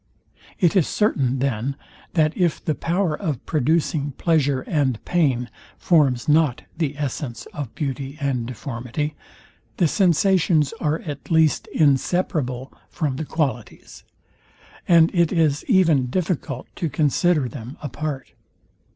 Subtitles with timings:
[0.59, 1.75] It is certain, then,
[2.13, 8.17] that if the power of producing pleasure and pain forms not the essence of beauty
[8.19, 9.13] and deformity,
[9.77, 14.03] the sensations are at least inseparable from the qualities,
[14.87, 18.33] and it is even difficult to consider them apart.